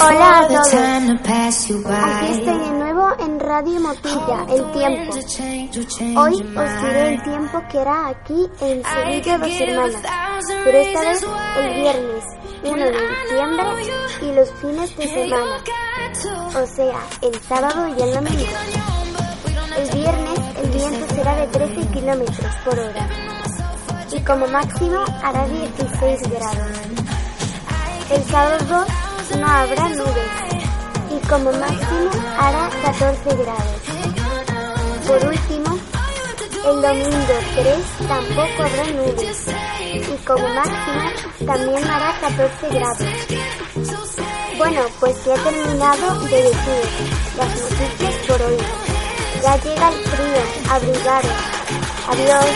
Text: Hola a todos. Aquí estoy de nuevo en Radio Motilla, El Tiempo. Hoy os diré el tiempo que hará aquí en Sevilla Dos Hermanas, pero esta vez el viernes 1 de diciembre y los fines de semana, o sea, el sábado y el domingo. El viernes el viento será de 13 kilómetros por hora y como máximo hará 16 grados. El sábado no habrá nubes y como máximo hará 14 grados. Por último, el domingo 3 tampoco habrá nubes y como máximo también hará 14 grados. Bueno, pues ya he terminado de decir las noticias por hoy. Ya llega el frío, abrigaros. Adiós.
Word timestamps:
Hola 0.00 0.38
a 0.38 0.48
todos. 0.48 0.74
Aquí 0.74 2.32
estoy 2.32 2.58
de 2.58 2.70
nuevo 2.72 3.08
en 3.18 3.40
Radio 3.40 3.80
Motilla, 3.80 4.46
El 4.48 4.70
Tiempo. 4.72 5.14
Hoy 6.20 6.34
os 6.34 6.82
diré 6.82 7.14
el 7.14 7.22
tiempo 7.22 7.62
que 7.70 7.78
hará 7.78 8.08
aquí 8.08 8.46
en 8.60 8.82
Sevilla 8.84 9.38
Dos 9.38 9.60
Hermanas, 9.60 10.02
pero 10.64 10.78
esta 10.78 11.00
vez 11.00 11.26
el 11.58 11.74
viernes 11.74 12.24
1 12.64 12.76
de 12.76 12.92
diciembre 12.92 13.66
y 14.22 14.32
los 14.34 14.50
fines 14.60 14.96
de 14.96 15.08
semana, 15.08 15.56
o 16.48 16.66
sea, 16.66 17.00
el 17.22 17.40
sábado 17.42 17.88
y 17.88 18.02
el 18.02 18.14
domingo. 18.14 18.46
El 19.76 19.90
viernes 19.90 20.38
el 20.62 20.70
viento 20.70 21.14
será 21.14 21.36
de 21.36 21.46
13 21.48 21.86
kilómetros 21.88 22.54
por 22.64 22.78
hora 22.78 23.08
y 24.12 24.20
como 24.20 24.46
máximo 24.46 25.04
hará 25.22 25.46
16 25.46 26.20
grados. 26.30 26.56
El 28.10 28.24
sábado 28.24 28.86
no 29.36 29.46
habrá 29.46 29.88
nubes 29.90 30.30
y 31.10 31.18
como 31.28 31.52
máximo 31.52 32.10
hará 32.38 32.70
14 32.82 33.36
grados. 33.36 33.82
Por 35.06 35.24
último, 35.26 35.78
el 36.66 36.82
domingo 36.82 37.38
3 37.54 38.08
tampoco 38.08 38.62
habrá 38.62 38.84
nubes 38.92 39.46
y 39.80 40.16
como 40.26 40.48
máximo 40.48 41.10
también 41.46 41.84
hará 41.90 42.18
14 42.20 42.68
grados. 42.70 43.08
Bueno, 44.56 44.80
pues 45.00 45.24
ya 45.24 45.34
he 45.34 45.38
terminado 45.38 46.20
de 46.20 46.42
decir 46.42 46.84
las 47.36 47.48
noticias 47.48 48.14
por 48.26 48.42
hoy. 48.42 48.56
Ya 49.42 49.56
llega 49.56 49.88
el 49.88 49.94
frío, 49.94 50.42
abrigaros. 50.68 51.32
Adiós. 52.08 52.46